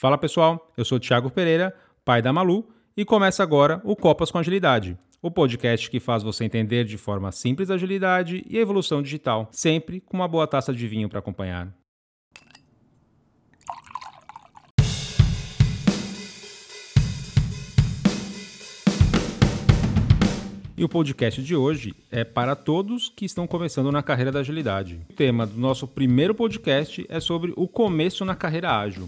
[0.00, 4.38] Fala pessoal, eu sou Thiago Pereira, pai da Malu, e começa agora o Copas com
[4.38, 9.02] Agilidade, o podcast que faz você entender de forma simples a agilidade e a evolução
[9.02, 11.68] digital, sempre com uma boa taça de vinho para acompanhar.
[20.78, 24.98] E o podcast de hoje é para todos que estão começando na carreira da agilidade.
[25.10, 29.06] O tema do nosso primeiro podcast é sobre o começo na carreira ágil.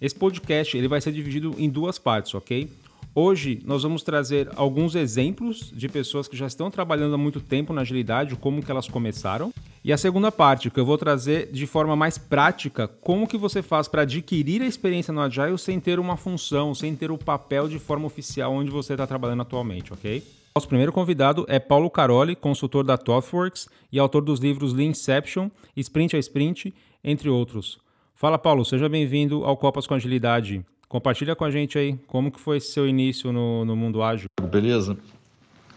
[0.00, 2.70] Esse podcast ele vai ser dividido em duas partes, ok?
[3.12, 7.72] Hoje nós vamos trazer alguns exemplos de pessoas que já estão trabalhando há muito tempo
[7.72, 9.52] na agilidade, como que elas começaram.
[9.82, 13.60] E a segunda parte, que eu vou trazer de forma mais prática, como que você
[13.60, 17.66] faz para adquirir a experiência no Agile sem ter uma função, sem ter o papel
[17.68, 20.22] de forma oficial onde você está trabalhando atualmente, ok?
[20.54, 26.14] Nosso primeiro convidado é Paulo Caroli, consultor da ThoughtWorks e autor dos livros Leanception, Sprint
[26.14, 26.72] a Sprint,
[27.02, 27.80] entre outros.
[28.20, 30.66] Fala, Paulo, seja bem-vindo ao Copas com Agilidade.
[30.88, 34.26] Compartilha com a gente aí como que foi seu início no, no mundo ágil.
[34.50, 34.98] Beleza.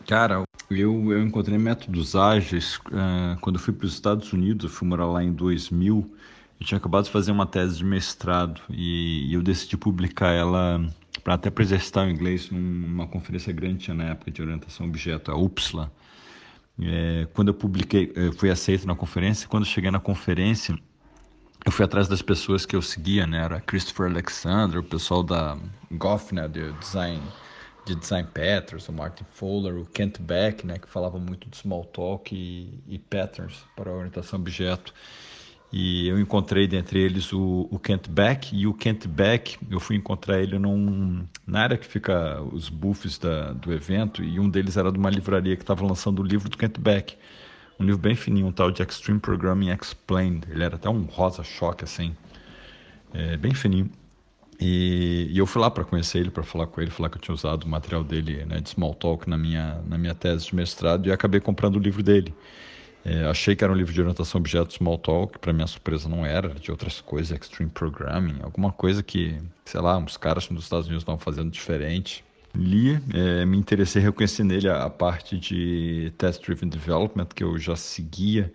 [0.07, 4.75] Cara, eu, eu encontrei métodos ágeis uh, quando eu fui para os Estados Unidos, eu
[4.75, 6.11] fui morar lá em 2000.
[6.59, 10.83] Eu tinha acabado de fazer uma tese de mestrado e, e eu decidi publicar ela
[11.23, 15.91] para até para o inglês numa conferência grande na época de orientação objeto, a UPSLA.
[16.81, 19.47] É, quando eu publiquei, eu fui aceito na conferência.
[19.47, 20.75] Quando eu cheguei na conferência,
[21.65, 23.43] eu fui atrás das pessoas que eu seguia, né?
[23.43, 25.57] Era Christopher Alexander, o pessoal da
[25.91, 26.47] Goff, né?
[26.47, 27.21] De design,
[27.85, 30.79] de design patterns, o Martin Fowler, o Kent Beck, né?
[30.79, 34.93] Que falava muito de small talk e, e patterns para orientação objeto.
[35.71, 39.95] E eu encontrei dentre eles o, o Kent Beck, e o Kent Beck, eu fui
[39.95, 44.75] encontrar ele num, na área que fica os buffs da, do evento, e um deles
[44.75, 47.17] era de uma livraria que estava lançando o livro do Kent Beck.
[47.81, 50.47] Um livro bem fininho, um tal de Extreme Programming Explained.
[50.51, 52.15] Ele era até um rosa choque, assim,
[53.11, 53.89] é, bem fininho.
[54.59, 57.21] E, e, eu fui lá para conhecer ele, para falar com ele, falar que eu
[57.21, 61.07] tinha usado o material dele né, de Smalltalk na minha, na minha tese de mestrado,
[61.07, 62.35] e acabei comprando o livro dele.
[63.03, 66.23] É, achei que era um livro de orientação a objetos Smalltalk, para minha surpresa não
[66.23, 70.65] era, era de outras coisas, Extreme Programming, alguma coisa que, sei lá, uns caras dos
[70.65, 72.23] Estados Unidos estavam fazendo diferente.
[72.53, 77.57] Li, é, me interessei, reconheci nele a, a parte de Test Driven Development, que eu
[77.57, 78.51] já seguia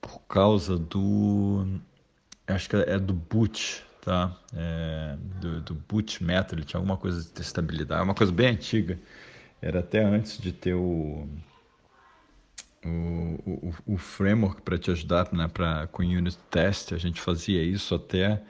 [0.00, 1.66] por causa do.
[2.46, 4.34] Acho que é do Boot, tá?
[4.54, 8.98] É, do, do Boot Method, ele tinha alguma coisa de testabilidade, uma coisa bem antiga.
[9.60, 11.28] Era até antes de ter o
[12.84, 16.92] o, o, o framework para te ajudar né, pra, com unit test.
[16.92, 18.40] A gente fazia isso até,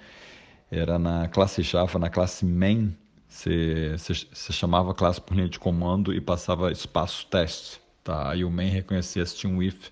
[0.71, 2.97] era na classe Java, na classe main,
[3.29, 7.81] você, você, chamava a classe por linha de comando e passava espaço teste.
[8.03, 8.31] Tá?
[8.31, 9.91] Aí o main reconhecia se tinha um if,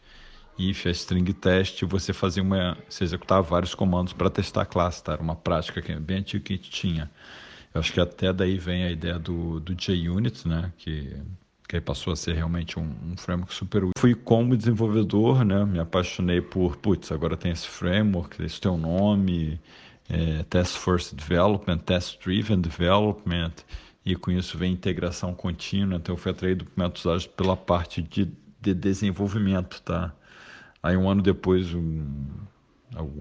[0.58, 4.66] if a string test, e você fazia uma, você executava vários comandos para testar a
[4.66, 5.04] classe.
[5.04, 5.12] Tá?
[5.12, 7.10] Era uma prática que, bem antiga que a gente tinha.
[7.74, 10.72] Eu acho que até daí vem a ideia do, do JUnit, né?
[10.78, 11.14] que
[11.68, 13.92] que aí passou a ser realmente um, um, framework super útil.
[13.98, 18.78] Fui como desenvolvedor, né, me apaixonei por, putz, agora tem esse framework, isso tem um
[18.78, 19.60] nome,
[20.08, 23.52] é, Task Force Development, Test Driven Development,
[24.04, 28.00] e com isso vem integração contínua, então eu fui atraído por métodos ágeis pela parte
[28.02, 28.30] de,
[28.60, 30.12] de desenvolvimento, tá?
[30.82, 32.26] Aí um ano depois, um,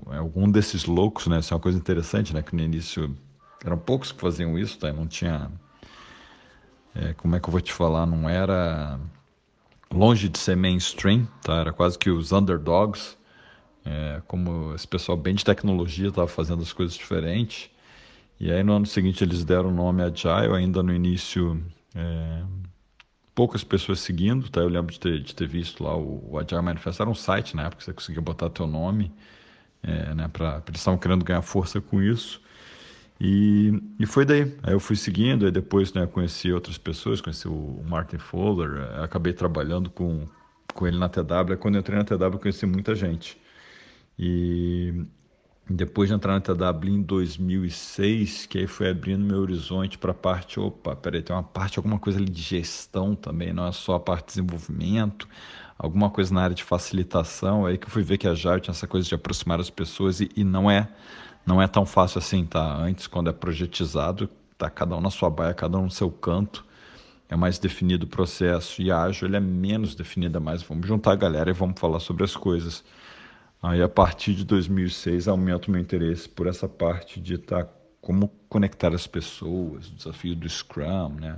[0.05, 3.17] algum desses loucos, né, isso é uma coisa interessante, né, que no início
[3.65, 4.93] eram poucos que faziam isso, tá?
[4.93, 5.49] Não tinha
[6.93, 8.99] é, como é que eu vou te falar, não era
[9.91, 11.55] longe de ser mainstream, tá?
[11.55, 13.17] Era quase que os underdogs,
[13.85, 17.69] é, como esse pessoal bem de tecnologia estava fazendo as coisas diferentes.
[18.39, 21.61] E aí no ano seguinte eles deram o nome Agile, ainda no início
[21.95, 22.43] é,
[23.35, 24.61] poucas pessoas seguindo, tá?
[24.61, 27.55] Eu lembro de ter, de ter visto lá o, o Agile Manifesto, era um site
[27.55, 29.11] na época que você conseguia botar teu nome,
[29.83, 30.27] é, né?
[30.29, 32.41] Pra, eles estavam querendo ganhar força com isso.
[33.19, 34.41] E, e foi daí.
[34.63, 39.03] Aí eu fui seguindo, aí depois né, conheci outras pessoas, conheci o Martin Fowler, eh,
[39.03, 40.27] acabei trabalhando com,
[40.73, 41.57] com ele na TW.
[41.59, 43.37] Quando eu entrei na TW, eu conheci muita gente.
[44.17, 45.05] E
[45.69, 50.13] depois de entrar na TW em 2006, que aí foi abrindo meu horizonte para a
[50.15, 53.95] parte, opa, peraí, tem uma parte, alguma coisa ali de gestão também, não é só
[53.95, 55.27] a parte de desenvolvimento,
[55.77, 58.73] alguma coisa na área de facilitação, aí que eu fui ver que a JAR tinha
[58.73, 60.89] essa coisa de aproximar as pessoas e, e não é
[61.45, 62.75] não é tão fácil assim, tá?
[62.77, 66.65] Antes, quando é projetizado, tá cada um na sua baia, cada um no seu canto.
[67.29, 68.81] É mais definido o processo.
[68.81, 71.99] E ágil ele é menos definido, é mais vamos juntar a galera e vamos falar
[71.99, 72.83] sobre as coisas.
[73.67, 77.67] Aí, a partir de 2006, aumenta o meu interesse por essa parte de tá,
[77.99, 81.37] como conectar as pessoas, o desafio do Scrum, né?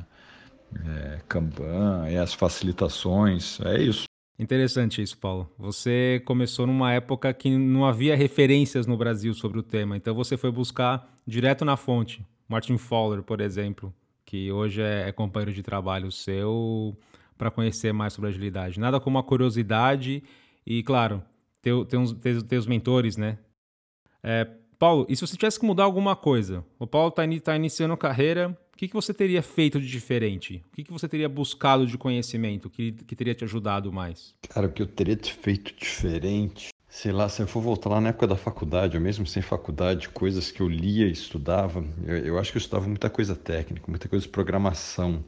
[0.86, 4.04] É, Kanban, é as facilitações, é isso.
[4.38, 5.50] Interessante isso, Paulo.
[5.58, 10.36] Você começou numa época que não havia referências no Brasil sobre o tema, então você
[10.36, 12.22] foi buscar direto na fonte.
[12.46, 13.94] Martin Fowler, por exemplo,
[14.26, 16.94] que hoje é, é companheiro de trabalho seu,
[17.38, 18.82] para conhecer mais sobre agilidade.
[18.82, 20.22] Nada como uma curiosidade
[20.66, 21.24] e, claro,
[21.68, 23.38] ter, ter, uns, ter, ter os mentores, né?
[24.24, 24.48] É,
[24.80, 26.64] Paulo, e se você tivesse que mudar alguma coisa?
[26.80, 30.64] O Paulo está tá iniciando carreira, o que, que você teria feito de diferente?
[30.72, 34.36] O que, que você teria buscado de conhecimento que, que teria te ajudado mais?
[34.50, 38.10] Cara, o que eu teria feito diferente, sei lá, se eu for voltar lá na
[38.10, 42.40] época da faculdade, ou mesmo sem faculdade, coisas que eu lia e estudava, eu, eu
[42.40, 45.24] acho que eu estudava muita coisa técnica, muita coisa de programação.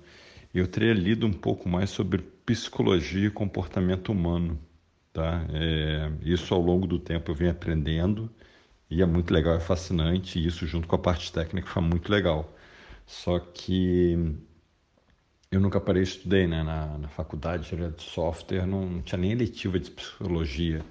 [0.54, 4.60] Eu teria lido um pouco mais sobre psicologia e comportamento humano.
[5.14, 5.46] Tá?
[5.52, 8.30] É, isso ao longo do tempo eu vim aprendendo
[8.90, 10.40] e é muito legal, é fascinante.
[10.40, 12.54] E isso junto com a parte técnica foi muito legal.
[13.06, 14.38] Só que
[15.52, 16.64] eu nunca parei estudei, né?
[16.64, 20.84] Na, na faculdade de software não tinha nem eletiva de psicologia.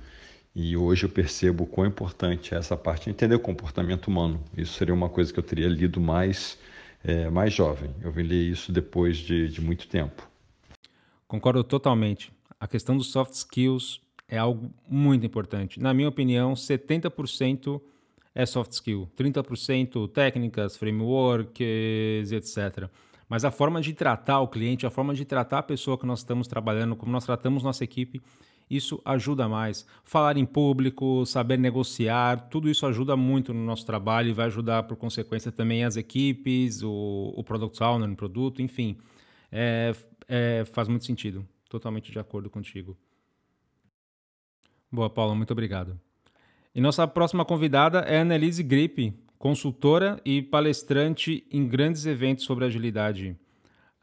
[0.55, 4.43] E hoje eu percebo o quão importante é essa parte, entender o comportamento humano.
[4.56, 6.59] Isso seria uma coisa que eu teria lido mais,
[7.05, 7.94] é, mais jovem.
[8.03, 10.29] Eu vim ler isso depois de, de muito tempo.
[11.29, 12.32] Concordo totalmente.
[12.59, 15.81] A questão dos soft skills é algo muito importante.
[15.81, 17.81] Na minha opinião, 70%
[18.35, 22.89] é soft skill, 30% técnicas, frameworks, etc.
[23.29, 26.21] Mas a forma de tratar o cliente, a forma de tratar a pessoa que nós
[26.21, 28.23] estamos trabalhando, como nós tratamos nossa equipe,
[28.71, 29.87] isso ajuda mais.
[30.05, 34.83] Falar em público, saber negociar, tudo isso ajuda muito no nosso trabalho e vai ajudar,
[34.83, 38.97] por consequência, também as equipes, o, o product owner, o produto, enfim.
[39.51, 39.95] É,
[40.29, 41.47] é, faz muito sentido.
[41.69, 42.97] Totalmente de acordo contigo.
[44.90, 45.99] Boa, Paula, muito obrigado.
[46.75, 53.37] E nossa próxima convidada é Annelise Grip, consultora e palestrante em grandes eventos sobre agilidade.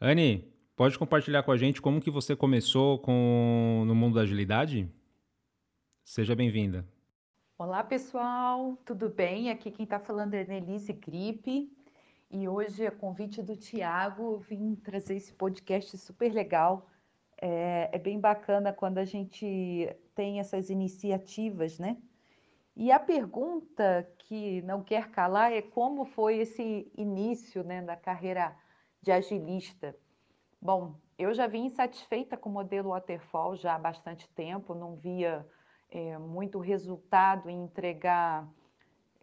[0.00, 0.44] Anne,
[0.76, 4.88] pode compartilhar com a gente como que você começou com, no mundo da agilidade?
[6.04, 6.86] Seja bem-vinda.
[7.58, 9.50] Olá, pessoal, tudo bem?
[9.50, 11.70] Aqui quem está falando é Annelise Grip
[12.30, 16.88] e hoje, a convite do Tiago, vim trazer esse podcast super legal.
[17.40, 21.96] É, é bem bacana quando a gente tem essas iniciativas, né?
[22.74, 28.54] E a pergunta que não quer calar é como foi esse início né, da carreira
[29.00, 29.96] de agilista.
[30.60, 35.46] Bom, eu já vim insatisfeita com o modelo Waterfall já há bastante tempo, não via
[35.90, 38.46] é, muito resultado em entregar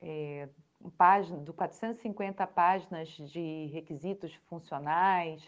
[0.01, 0.49] é,
[0.97, 5.43] página, do 450 páginas de requisitos funcionais,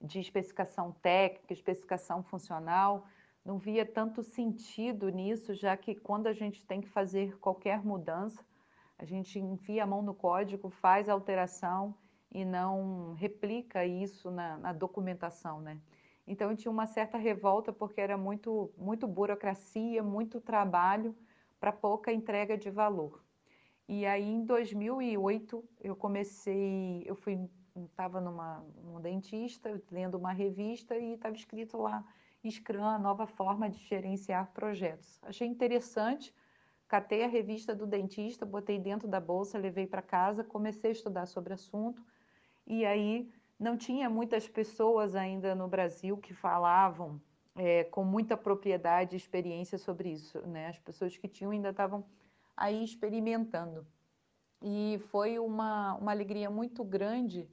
[0.00, 3.06] de especificação técnica, especificação funcional
[3.44, 8.44] não via tanto sentido nisso, já que quando a gente tem que fazer qualquer mudança,
[8.98, 11.94] a gente enfia a mão no código, faz a alteração
[12.30, 15.80] e não replica isso na, na documentação, né?
[16.26, 21.16] Então eu tinha uma certa revolta porque era muito, muito burocracia, muito trabalho
[21.58, 23.24] para pouca entrega de valor.
[23.88, 27.40] E aí em 2008 eu comecei, eu fui,
[27.76, 32.04] estava numa um dentista lendo uma revista e estava escrito lá
[32.48, 35.18] Scrum, nova forma de gerenciar projetos.
[35.22, 36.34] Achei interessante,
[36.88, 41.26] catei a revista do dentista, botei dentro da bolsa, levei para casa, comecei a estudar
[41.26, 42.02] sobre o assunto
[42.66, 47.20] e aí não tinha muitas pessoas ainda no Brasil que falavam
[47.54, 50.40] é, com muita propriedade e experiência sobre isso.
[50.46, 50.68] Né?
[50.68, 52.04] As pessoas que tinham ainda estavam
[52.56, 53.86] aí experimentando.
[54.62, 57.48] E foi uma, uma alegria muito grande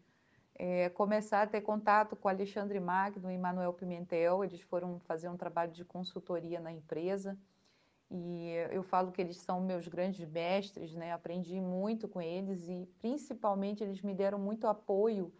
[0.60, 4.44] é, começar a ter contato com Alexandre Magno e Manuel Pimentel.
[4.44, 7.38] Eles foram fazer um trabalho de consultoria na empresa
[8.10, 11.12] e eu falo que eles são meus grandes mestres, né?
[11.12, 15.32] Aprendi muito com eles e principalmente eles me deram muito apoio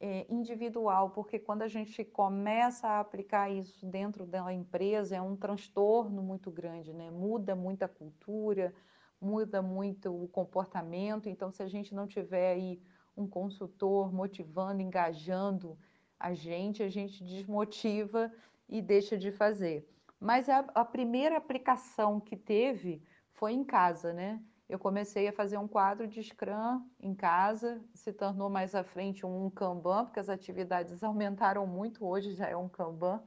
[0.00, 5.36] é, individual, porque quando a gente começa a aplicar isso dentro da empresa é um
[5.36, 7.10] transtorno muito grande, né?
[7.10, 8.74] Muda muita cultura,
[9.20, 11.28] muda muito o comportamento.
[11.28, 12.80] Então, se a gente não tiver aí
[13.16, 15.78] um consultor motivando, engajando
[16.18, 18.32] a gente, a gente desmotiva
[18.68, 19.88] e deixa de fazer.
[20.20, 24.40] Mas a, a primeira aplicação que teve foi em casa, né?
[24.68, 29.24] Eu comecei a fazer um quadro de Scrum em casa, se tornou mais à frente
[29.24, 33.22] um Kanban, porque as atividades aumentaram muito, hoje já é um Kanban,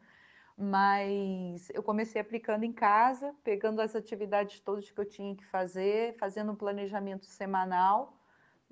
[0.58, 6.18] mas eu comecei aplicando em casa, pegando as atividades todas que eu tinha que fazer,
[6.18, 8.19] fazendo um planejamento semanal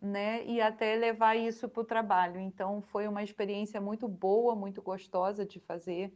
[0.02, 0.46] né?
[0.46, 2.40] E até levar isso para o trabalho.
[2.40, 6.14] Então, foi uma experiência muito boa, muito gostosa de fazer.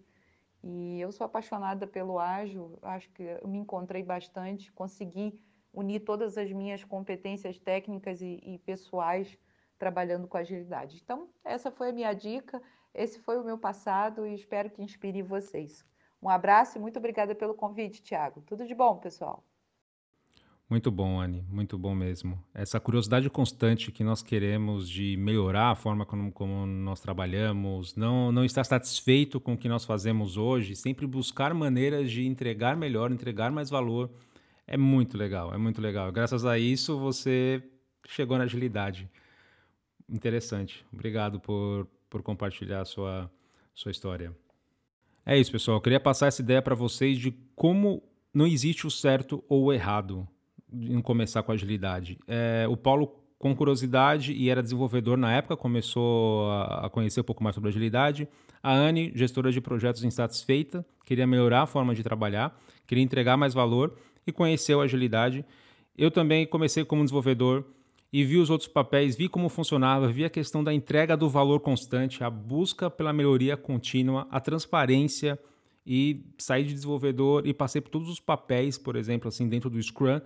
[0.64, 5.40] E eu sou apaixonada pelo ágil, acho que eu me encontrei bastante, consegui
[5.74, 9.38] unir todas as minhas competências técnicas e, e pessoais
[9.80, 11.02] trabalhando com agilidade.
[11.04, 12.62] Então, essa foi a minha dica,
[12.94, 15.84] esse foi o meu passado e espero que inspire vocês.
[16.22, 18.42] Um abraço e muito obrigada pelo convite, Tiago.
[18.42, 19.44] Tudo de bom, pessoal.
[20.72, 22.42] Muito bom, Anne, muito bom mesmo.
[22.54, 28.32] Essa curiosidade constante que nós queremos de melhorar a forma como, como, nós trabalhamos, não,
[28.32, 33.12] não estar satisfeito com o que nós fazemos hoje, sempre buscar maneiras de entregar melhor,
[33.12, 34.10] entregar mais valor,
[34.66, 36.10] é muito legal, é muito legal.
[36.10, 37.62] Graças a isso você
[38.08, 39.10] chegou na agilidade.
[40.10, 40.86] Interessante.
[40.94, 43.30] Obrigado por, por compartilhar a sua,
[43.76, 44.34] sua história.
[45.26, 45.76] É isso, pessoal.
[45.76, 48.02] Eu queria passar essa ideia para vocês de como
[48.34, 50.26] não existe o certo ou o errado
[50.72, 52.18] em começar com agilidade.
[52.28, 57.44] É, o Paulo, com curiosidade e era desenvolvedor na época, começou a, conhecer um pouco
[57.44, 58.28] mais sobre agilidade.
[58.62, 63.54] A Anne, gestora de projetos insatisfeita, queria melhorar a forma de trabalhar, queria entregar mais
[63.54, 65.44] valor e conheceu a agilidade.
[65.98, 67.66] Eu também comecei como desenvolvedor
[68.14, 71.62] e vi os outros papéis, vi como funcionava, vi a questão da entrega do valor
[71.62, 75.40] constante, a busca pela melhoria contínua, a transparência
[75.86, 79.82] e saí de desenvolvedor e passei por todos os papéis, por exemplo, assim dentro do
[79.82, 80.20] Scrum,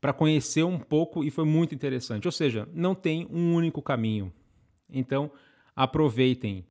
[0.00, 2.26] para conhecer um pouco e foi muito interessante.
[2.26, 4.32] Ou seja, não tem um único caminho.
[4.90, 5.30] Então,
[5.74, 6.64] aproveitem.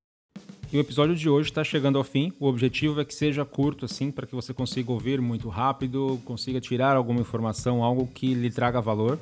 [0.72, 2.34] E o episódio de hoje está chegando ao fim.
[2.40, 6.60] O objetivo é que seja curto, assim, para que você consiga ouvir muito rápido, consiga
[6.60, 9.20] tirar alguma informação, algo que lhe traga valor.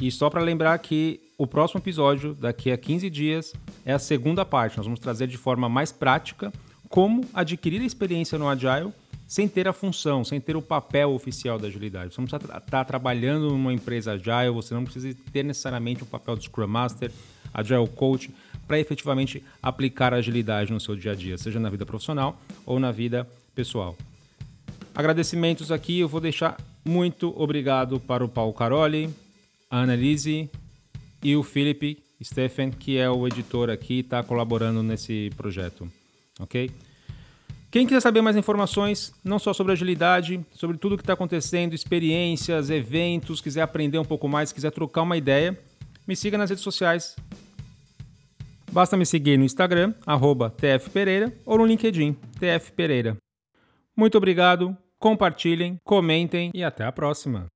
[0.00, 3.52] E só para lembrar que o próximo episódio, daqui a 15 dias,
[3.84, 4.76] é a segunda parte.
[4.76, 6.52] Nós vamos trazer de forma mais prática
[6.88, 8.92] como adquirir a experiência no Agile
[9.28, 12.14] sem ter a função, sem ter o papel oficial da agilidade.
[12.14, 16.06] Você não precisa estar tá trabalhando numa empresa agile, você não precisa ter necessariamente o
[16.06, 17.12] papel de Scrum Master,
[17.52, 18.30] Agile Coach,
[18.66, 22.80] para efetivamente aplicar a agilidade no seu dia a dia, seja na vida profissional ou
[22.80, 23.94] na vida pessoal.
[24.94, 29.10] Agradecimentos aqui, eu vou deixar muito obrigado para o Paulo Caroli,
[29.70, 30.48] a Annalise
[31.22, 35.86] e o Felipe Stephen, que é o editor aqui e está colaborando nesse projeto.
[36.40, 36.70] Ok?
[37.70, 41.74] Quem quiser saber mais informações, não só sobre agilidade, sobre tudo o que está acontecendo,
[41.74, 45.58] experiências, eventos, quiser aprender um pouco mais, quiser trocar uma ideia,
[46.06, 47.14] me siga nas redes sociais.
[48.72, 49.92] Basta me seguir no Instagram,
[50.56, 53.18] tfpereira, ou no LinkedIn, tfpereira.
[53.94, 57.48] Muito obrigado, compartilhem, comentem e até a próxima.